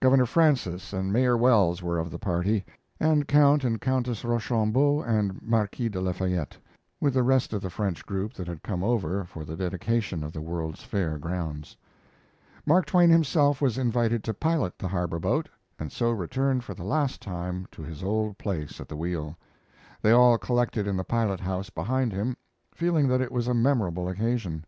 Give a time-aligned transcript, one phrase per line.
[0.00, 2.64] Governor Francis and Mayor Wells were of the party,
[2.98, 6.56] and Count and Countess Rochambeau and Marquis de Lafayette,
[6.98, 10.32] with the rest of the French group that had come over for the dedication of
[10.32, 11.76] the World's Fair grounds.
[12.64, 15.46] Mark Twain himself was invited to pilot the harbor boat,
[15.78, 19.36] and so returned for the last time to his old place at the wheel.
[20.00, 22.38] They all collected in the pilot house behind him,
[22.74, 24.64] feeling that it was a memorable occasion.